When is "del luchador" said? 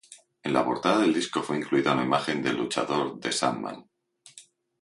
2.41-3.19